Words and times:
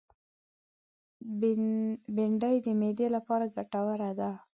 بېنډۍ 2.17 2.55
د 2.65 2.67
معدې 2.79 3.07
لپاره 3.15 3.45
ګټوره 3.55 4.11
ده 4.19 4.29